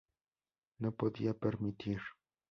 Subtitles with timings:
[0.81, 2.01] No podía permitir.